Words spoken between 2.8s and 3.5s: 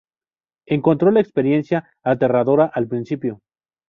principio.